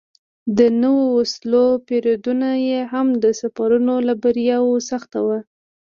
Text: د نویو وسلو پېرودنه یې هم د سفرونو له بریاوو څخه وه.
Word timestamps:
د 0.57 0.59
نویو 0.81 1.09
وسلو 1.19 1.65
پېرودنه 1.87 2.51
یې 2.67 2.79
هم 2.91 3.07
د 3.23 3.25
سفرونو 3.39 3.95
له 4.07 4.13
بریاوو 4.23 4.75
څخه 4.89 5.17
وه. 5.27 5.39